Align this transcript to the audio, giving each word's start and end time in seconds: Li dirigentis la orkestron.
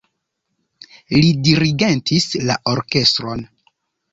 Li 1.17 1.29
dirigentis 1.49 2.27
la 2.49 2.57
orkestron. 2.73 3.45